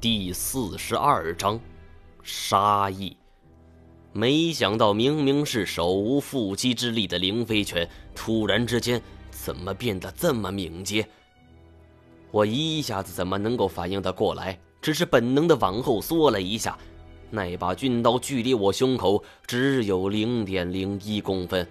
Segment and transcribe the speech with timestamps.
[0.00, 1.58] 第四十二章，
[2.22, 3.16] 杀意。
[4.12, 11.04] 没想到，明明是手无缚鸡之力的林飞拳，突然之间怎么变得这么敏捷？
[12.30, 14.56] 我一下子怎么能够反应得过来？
[14.80, 16.78] 只是本能的往后缩了一下。
[17.28, 21.66] 那把军刀距离我胸口只有零点零一公分，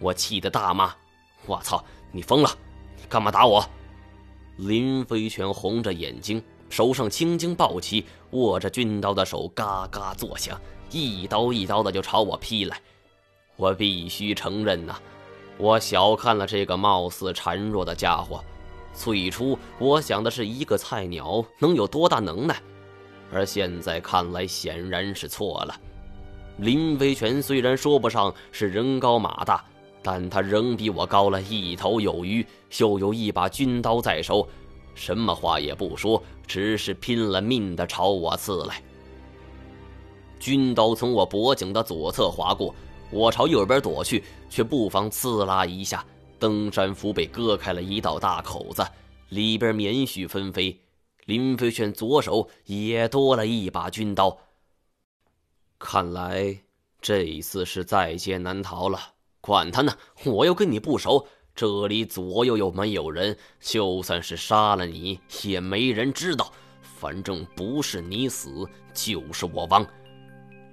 [0.00, 0.92] 我气得大骂
[1.46, 1.84] ：“我操！
[2.10, 2.50] 你疯了？
[2.96, 3.64] 你干嘛打我？”
[4.58, 6.42] 林飞拳红着眼睛。
[6.68, 12.80] 手上青筋暴起，握着军刀的手嘎嘎作响，一刀一刀的就朝我劈来。
[13.56, 14.96] 我必须承认呐，
[15.56, 18.42] 我小看了这个貌似孱弱的家伙。
[18.92, 22.60] 最初我想的是一个菜鸟能有多大能耐，
[23.32, 25.74] 而现在看来显然是错了。
[26.58, 29.64] 林飞泉虽然说不上是人高马大，
[30.02, 32.44] 但他仍比我高了一头有余，
[32.78, 34.48] 又有一把军刀在手。
[34.98, 38.82] 什么话也不说，只是拼了命的朝我刺来。
[40.40, 42.74] 军刀从我脖颈的左侧划过，
[43.10, 46.04] 我朝右边躲去，却不妨刺啦一下，
[46.38, 48.84] 登山服被割开了一道大口子，
[49.28, 50.78] 里边棉絮纷飞。
[51.26, 54.36] 林飞炫左手也多了一把军刀，
[55.78, 56.58] 看来
[57.00, 58.98] 这一次是在劫难逃了。
[59.40, 59.92] 管他呢，
[60.24, 61.26] 我又跟你不熟。
[61.58, 66.52] 这里左右又没有人，就算是杀了你，也没人知道。
[66.80, 68.64] 反正不是你死，
[68.94, 69.84] 就是我亡。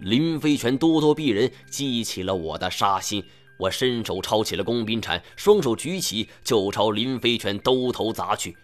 [0.02, 3.24] 林飞泉咄咄逼人，激起了我的杀心。
[3.58, 8.56] 我伸手抄起了工兵铲，双手举起就朝林飞泉兜头砸去。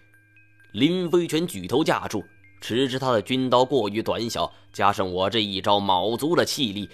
[0.74, 2.24] 林飞泉举头架住，
[2.60, 6.88] 只是他的军刀过于短小，加上我这一招卯足了气力，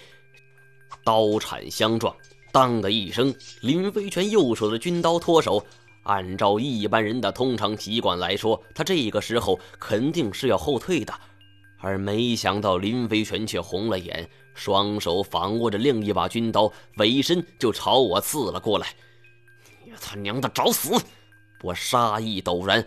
[1.04, 2.16] 刀铲相撞。
[2.52, 5.64] 当的一声，林飞泉右手的军刀脱手。
[6.04, 11.12] 按照一般人的通常习惯来说，他这个时候肯定是要后退的，
[11.80, 18.88] 而没想到林飞泉却红了眼，双手反握着另一把军刀，尾身就朝我刺了过来。
[19.84, 20.94] 你他娘的找死！
[21.62, 22.82] 我杀意陡然，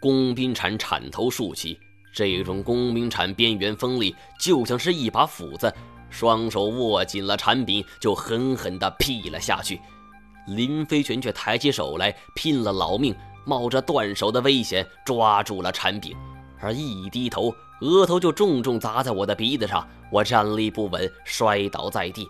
[0.00, 1.76] 工兵铲铲头竖起，
[2.12, 5.74] 这种工兵铲边缘锋利，就像是一把斧子。
[6.14, 9.80] 双手握紧了铲柄，就狠狠地劈了下去。
[10.46, 13.12] 林飞泉却抬起手来，拼了老命，
[13.44, 16.16] 冒着断手的危险抓住了铲柄，
[16.60, 19.84] 而一低头，额头就重重砸在我的鼻子上。
[20.12, 22.28] 我站立不稳，摔倒在地。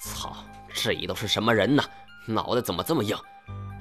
[0.00, 0.34] 操，
[0.72, 1.84] 这都是什么人呢？
[2.26, 3.14] 脑袋怎么这么硬？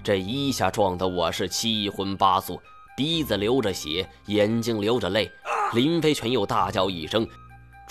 [0.03, 2.59] 这一下撞得我是七荤八素，
[2.97, 5.31] 鼻子流着血，眼睛流着泪。
[5.73, 7.25] 林飞泉又大叫一声。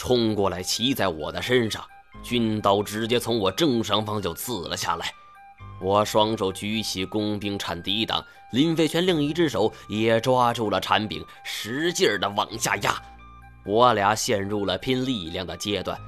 [0.00, 1.84] 冲过来，骑在我的身上，
[2.22, 5.12] 军刀直接从我正上方就刺了下来。
[5.78, 12.94] 我双手举起工兵铲抵挡，林飞泉另一只手也抓住了铲柄，使劲的往下压。
[13.66, 16.00] 我俩陷入了拼力量的阶段。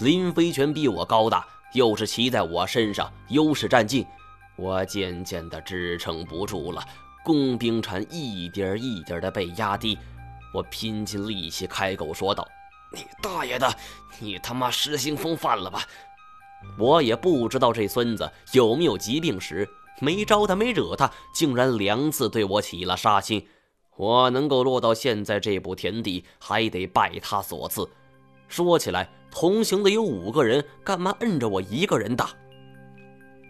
[0.00, 4.04] 林飞泉比我高大，又是骑在我身上，优势占尽。
[4.56, 6.84] 我渐渐的支撑不住了，
[7.24, 9.96] 工兵铲一点一点的被压低。
[10.52, 12.44] 我拼尽力气开口说道。
[12.92, 13.70] 你大爷的！
[14.20, 15.82] 你他妈失心疯犯了吧？
[16.78, 19.68] 我也不知道这孙子有没有疾病史，
[20.00, 23.46] 没招他，没惹他，竟然两次对我起了杀心。
[23.96, 27.88] 我能够落到现在这步田地，还得拜他所赐。
[28.48, 32.30] 说起来，同行的有五个人，干嘛摁着我一个人打？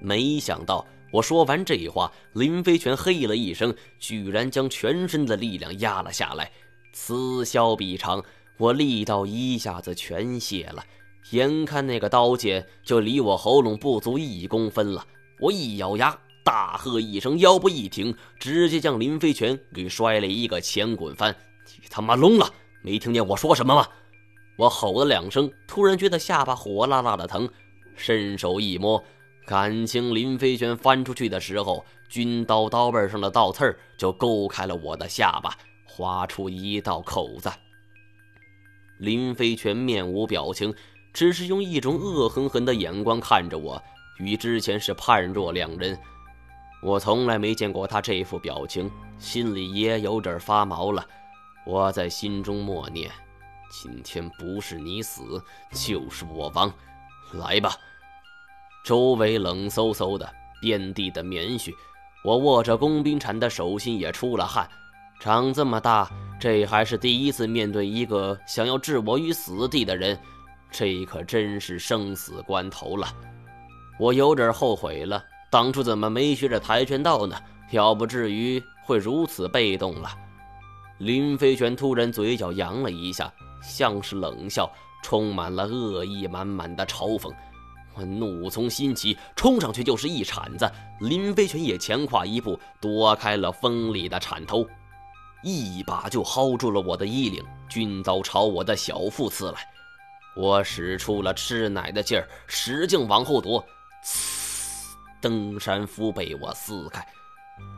[0.01, 6.51] 没想到我说完这话，林飞泉嘿了一声，居然将全身的力量压了下来，
[6.93, 8.23] 此消彼长。
[8.59, 10.85] 我力道一下子全泄了，
[11.31, 15.07] 眼看那个刀剑就离我喉咙不足一公分了，
[15.39, 21.35] 我一咬牙，大喝一声，腰部一挺，直接将林飞泉给摔了一个前滚翻。
[21.81, 22.53] 你他妈聋了？
[22.83, 23.87] 没听见我说什么吗？
[24.57, 27.49] 我吼了两声，突然觉得下巴火辣辣的疼，
[27.95, 29.01] 伸手一摸，
[29.47, 37.49] 感情林飞泉翻出去的时候，军刀刀背上的倒刺就勾开了我的下巴，划出一道口子。
[38.99, 40.75] 林飞泉面无表情，
[41.13, 43.83] 只是用一种恶狠狠的眼光看着我，
[44.19, 45.99] 与之前是判若两人。
[46.83, 51.05] 我从来没见过他这副表情，心里也有点发毛了。
[51.67, 53.11] 我在心中默念
[53.71, 55.43] ：“今天不是你死，
[55.73, 56.73] 就是我亡。”
[57.35, 57.73] 来吧。
[58.85, 61.75] 周围冷飕飕的，遍地的棉絮，
[62.25, 64.69] 我握着工兵铲的手心也出了汗。
[65.21, 70.17] 长这么大，这还是第一次面对一个想要置我于死地的人，
[70.71, 73.09] 这可真是生死关头了。
[73.99, 77.37] 我有点后悔了，当初怎么没学着跆拳道呢？
[77.73, 80.09] 要不至于会如此被动了。
[80.99, 84.71] 林飞泉突然嘴角扬了一下，像是冷笑，
[85.03, 87.33] 充满了恶意满满的嘲讽。
[87.95, 90.71] 我怒从心起，冲上去就是一铲子。
[91.01, 94.65] 林飞泉也前跨一步，躲开了锋利的铲头，
[95.43, 99.59] 一把就薅住了我的衣领，军刀朝我的小腹刺来。
[100.37, 103.65] 我使出了吃奶的劲儿，使劲往后躲，
[104.05, 104.97] 呲！
[105.21, 107.05] 登山服被我撕开，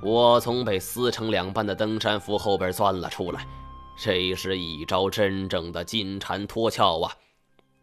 [0.03, 3.47] 我从被撕成两半的登山服后边钻了出来。
[3.99, 7.13] 这是一招真正的金蝉脱壳啊！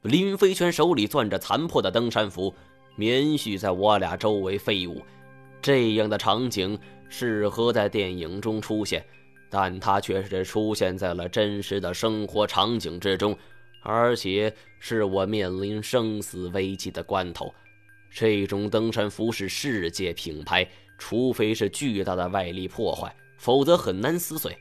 [0.03, 2.53] 林飞泉手里攥着残破的登山服，
[2.95, 5.03] 棉絮在我俩周围飞舞。
[5.59, 9.03] 这样的场景适合在电影中出现，
[9.49, 13.37] 但它却是出现在了真实的生活场景之中。
[13.83, 17.53] 而且是我面临生死危机的关头，
[18.11, 20.67] 这种登山服是世界品牌，
[20.97, 24.57] 除非是巨大的外力破坏，否则很难撕碎。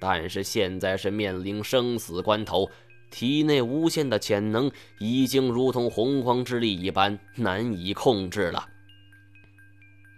[0.00, 2.68] 但是现在是面临生死关头，
[3.10, 8.66] 体内无限的潜能已经如同洪荒之力一般难以控制了。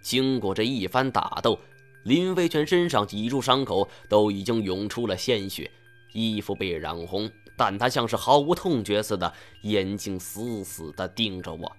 [0.01, 1.59] 经过这一番打斗，
[2.07, 5.69] 林飞泉身上几处伤口都已经涌出了鲜血，
[6.13, 7.29] 衣服被染红。
[7.57, 9.33] 但他像是毫无痛觉似的，
[9.63, 11.69] 眼睛死死地盯着我，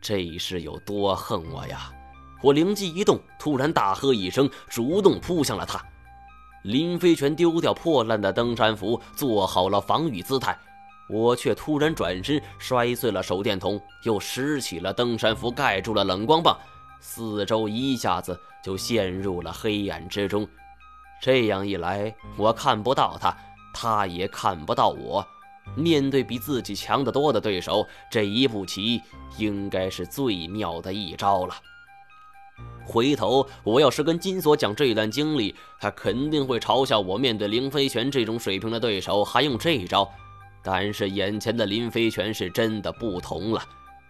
[0.00, 1.90] 这是有多恨我呀！
[2.40, 5.84] 我灵机一动，突然大喝一声，主动扑向了他。
[6.62, 10.56] 林飞泉丢掉破烂的登山服，做好了防御姿态，
[11.10, 16.56] 我却突然转身摔碎了手电筒，又拾起了登山服盖住了冷光棒，
[17.00, 20.46] 四周一下子就陷入了黑暗之中。
[21.20, 23.36] 这样一来，我看不到他。
[23.74, 25.24] 他也看不到我。
[25.76, 29.00] 面对比自己强得多的对手，这一步棋
[29.36, 31.54] 应该是最妙的一招了。
[32.84, 37.18] 回头我要是跟金锁讲这段经历，他肯定会嘲笑我。
[37.18, 40.10] 面对林飞泉这种水平的对手，还用这一招？
[40.62, 43.62] 但是眼前的林飞泉是真的不同了，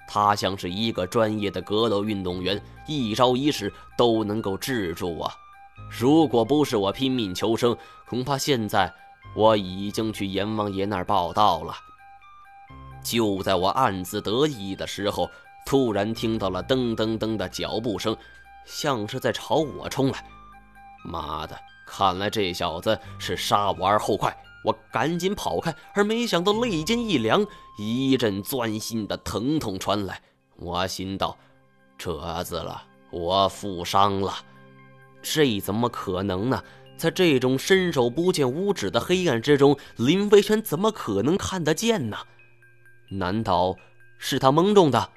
[0.08, 5.31] 他像是一个专业的格斗运动员，一招一式都能够制住我。
[5.88, 7.76] 如果不是我拼命求生，
[8.08, 8.93] 恐怕现在……
[9.37, 11.75] 我已经去阎王爷那儿报道了。
[13.05, 15.31] 就在我暗自得意的时候，
[15.66, 18.16] 突然听到了噔噔噔的脚步声，
[18.64, 20.25] 像是在朝我冲来。
[21.05, 21.56] 妈的，
[21.87, 24.34] 看来这小子是杀我而后快。
[24.64, 27.46] 我赶紧跑开，而没想到肋间一凉，
[27.78, 30.20] 一阵钻心的疼痛传来。
[30.56, 31.37] 我心道：
[31.96, 34.34] 这子了，我负伤了。
[35.22, 36.62] 这怎么可能呢？
[36.96, 42.16] 在这种伸手不见五指的黑暗之中，林飞泉怎么可能看得见呢？
[43.10, 43.76] 难道
[44.19, 45.10] 是他蒙中的？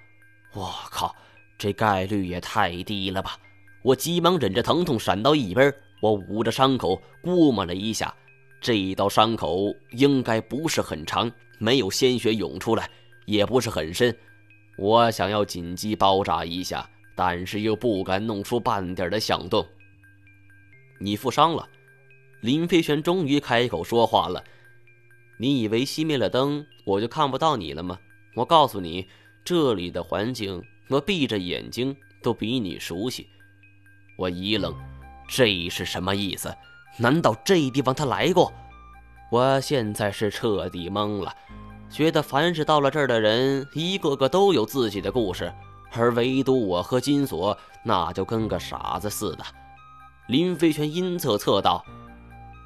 [0.53, 1.15] 我靠，
[1.57, 3.35] 这概率也太低了吧！
[3.83, 8.13] 我急忙忍着疼痛闪到一边，我捂着伤口估摸了一下，
[8.61, 12.87] 这一道伤口应该不是很长，没有鲜血涌出来，
[13.25, 14.15] 也不是很深。
[14.77, 19.65] 我想要紧急包扎一下，但是又不敢弄出半点的响动。
[20.99, 21.67] 你负伤了，
[22.41, 24.43] 林飞泉终于开口说话了。
[25.37, 27.97] 你以为熄灭了灯，我就看不到你了吗？
[28.35, 29.07] 我告诉你，
[29.43, 33.27] 这里的环境，我闭着眼睛都比你熟悉。
[34.17, 34.71] 我一愣，
[35.27, 36.55] 这是什么意思？
[36.97, 38.51] 难道这地方他来过？
[39.31, 41.33] 我现在是彻底懵了，
[41.89, 45.53] 觉得凡是到了这儿的人，一个个都有自己的故事，
[45.93, 49.43] 而唯独我和金锁，那就跟个傻子似的。
[50.27, 51.83] 林飞泉阴恻恻道：“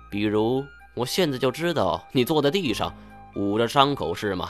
[0.09, 0.63] 比如，
[0.95, 2.93] 我现在就知道你坐在地上，
[3.35, 4.49] 捂着伤口是吗？”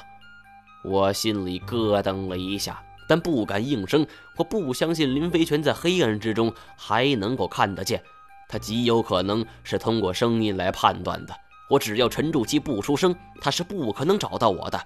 [0.85, 4.05] 我心里咯噔了一下，但不敢应声。
[4.37, 8.03] 我不相信林飞泉在黑暗之中还能够看得见，
[8.47, 11.35] 他极有可能是通过声音来判断的。
[11.69, 14.79] 我只要沉住气不出声，他是不可能找到我的。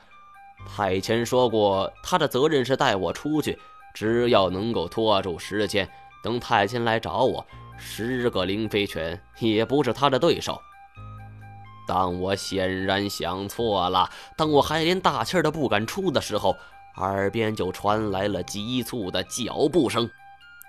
[0.68, 3.58] 太前说过，他的责任是带我出去，
[3.94, 5.89] 只要能够拖住时间，
[6.24, 7.46] 等太监来找我。
[7.78, 10.60] 十个林飞泉也不是他的对手，
[11.88, 14.10] 但我显然想错了。
[14.36, 16.56] 当我还连大气都不敢出的时候，
[16.98, 20.10] 耳边就传来了急促的脚步声，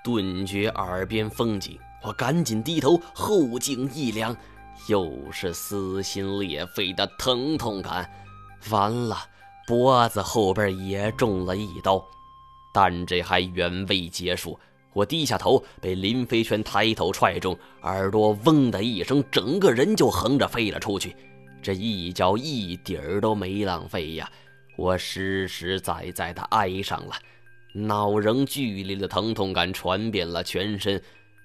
[0.05, 1.79] 顿觉耳边风景。
[2.02, 4.37] 我赶紧低头，后颈一凉，
[4.88, 8.11] 又是撕心裂肺的疼痛感。
[8.71, 9.16] 完了，
[9.66, 12.04] 脖子后边也中了一刀，
[12.73, 14.59] 但这还远未结束。
[14.92, 21.14] 我低下头，被林飞泉抬头踹中耳朵，嗡的一声，整个人就横着飞了出去。
[21.62, 24.28] 这一脚一点都没浪费呀！
[24.76, 27.14] 我实实在在的挨上了，
[27.75, 31.00] 脑仍剧烈的疼痛感传遍了全身。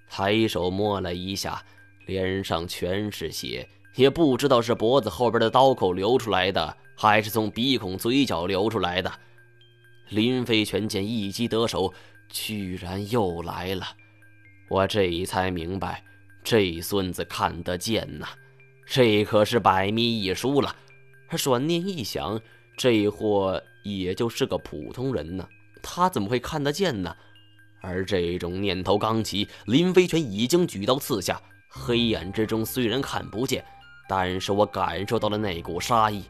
[0.10, 1.64] 抬手摸了一下，
[2.06, 9.12] 脸上全是血，也不知道是脖子后边的刀口流出来的，还是从鼻孔、嘴角流出来的。
[10.10, 11.94] 林飞泉见一击得手，
[12.30, 13.86] 居然又来了，
[14.70, 16.04] 我这一才明白，
[16.44, 18.28] 这孙子看得见呐，
[18.86, 20.76] 这可是百密一疏了。
[21.38, 22.40] 转念一想，
[22.78, 25.48] 这货也就是个普通人呢，
[25.82, 27.14] 他怎么会看得见呢？
[27.86, 31.40] 而这种念头刚起，林飞泉已经举刀刺下。
[31.70, 33.64] 黑暗之中虽然看不见，
[34.08, 36.24] 但是我感受到了那股杀意。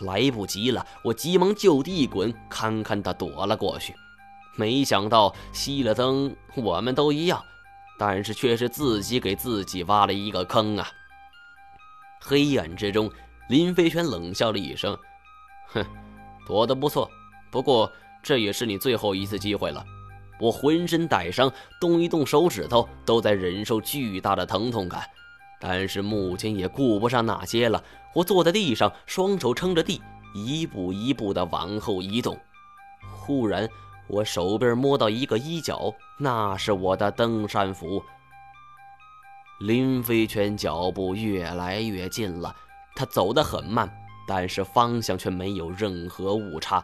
[0.00, 3.92] 来不及了，我急忙就地一滚，堪堪的躲了过去。
[4.56, 7.42] 没想到熄了灯，我们都一样，
[7.98, 10.88] 但是却是自己给自己挖了一个坑啊！
[12.20, 13.10] 黑暗之中，
[13.48, 14.96] 林飞泉冷笑了一声
[15.74, 15.84] ：“哼，
[16.46, 17.10] 躲得不错，
[17.50, 17.90] 不过
[18.22, 19.84] 这也是你最后一次机会了。”
[20.38, 25.02] 我浑身带伤，动一动手指头都在忍受巨大的疼痛感，
[25.60, 27.82] 但是目前也顾不上那些了。
[28.14, 30.00] 我坐在地上，双手撑着地，
[30.34, 32.38] 一步一步地往后移动。
[33.16, 33.68] 忽然，
[34.06, 38.02] 我手边摸到一个衣角，那是我的登山服。
[39.60, 42.54] 林飞泉脚步越来越近了，
[42.94, 43.92] 他走得很慢，
[44.26, 46.82] 但是方向却没有任何误差。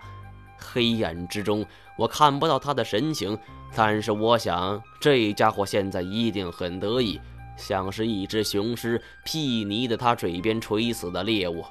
[0.65, 1.65] 黑暗之中，
[1.99, 3.39] 我看不到他的神情，
[3.77, 7.21] 但是我想，这家伙现在一定很得意，
[7.57, 11.65] 像是一只雄狮睥睨着他嘴边垂死的猎物。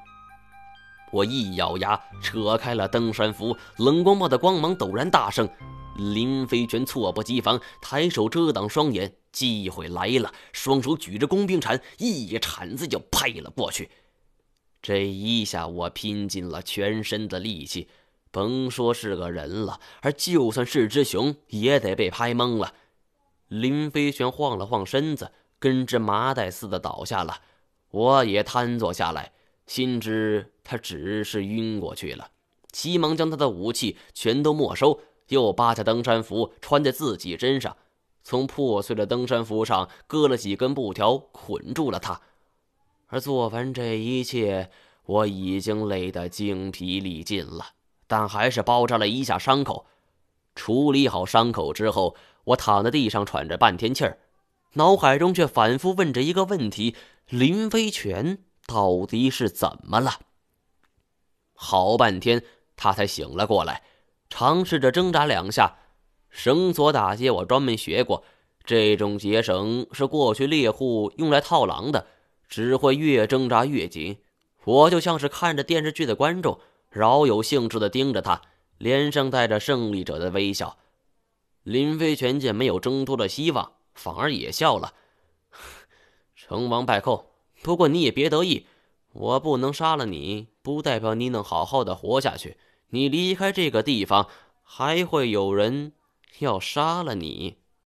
[1.11, 5.49] 我一咬牙，扯开了登山服，冷光帽的光芒陡然大盛。
[5.95, 13.91] 林飞泉措不及防，抬手遮挡双眼，机会来了，双手举着工兵铲，一铲子就拍了过去。
[14.81, 17.87] 这一下，我拼尽了全身的力气。
[18.33, 22.73] 甭说是个人了，而就算是只熊，也得被拍懵了。
[23.47, 27.41] 林飞旋晃了晃身子，跟只麻袋似的倒下了。
[27.91, 29.33] 我也瘫坐下来，
[29.67, 32.31] 心知他只是晕过去了，
[32.71, 37.77] 急忙将他的武器全都没收，又扒下登山服穿在自己身上，
[38.23, 42.19] 从破碎的登山服上割了几根布条，捆住了他。
[43.05, 44.71] 而做完这一切，
[45.05, 47.73] 我已经累得精疲力尽了。
[48.13, 49.87] 但还是包扎了一下伤口，
[50.53, 54.19] 处理好伤口之后，我躺在地上喘着半天气儿，
[54.73, 56.95] 脑海中却反复问着一个问题：
[57.27, 60.19] 林飞泉到底是怎么了？
[61.55, 62.43] 好半天，
[62.75, 63.81] 他才醒了过来，
[64.29, 65.77] 尝试着挣扎两下。
[66.29, 68.23] 绳索打结我专门学过，
[68.63, 72.05] 这种结绳是过去猎户用来套狼的，
[72.47, 74.19] 只会越挣扎越紧。
[74.65, 76.59] 我就像是看着电视剧的观众。
[76.93, 78.43] 饶有兴致地盯着他，
[78.77, 80.77] 脸上带着胜利者的微笑。
[81.63, 84.93] 林飞泉见没有挣脱的希望，反而也笑了
[86.37, 87.31] ：“成王败寇，
[87.63, 88.67] 不过你也别得意，
[89.11, 92.57] 我不能杀了你，不代表你能好好的活下去。
[92.89, 94.29] 你离开这个地方，
[94.61, 95.93] 还会有人
[96.37, 97.57] 要杀了你。”